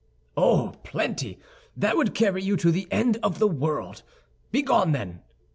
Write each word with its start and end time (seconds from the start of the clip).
"Oh, 0.35 0.73
plenty! 0.83 1.37
That 1.77 1.95
would 1.95 2.15
carry 2.15 2.41
you 2.41 2.57
to 2.57 2.71
the 2.71 2.87
end 2.89 3.19
of 3.21 3.37
the 3.37 3.47
world. 3.47 4.01
Begone, 4.51 4.93
then!" 4.93 5.21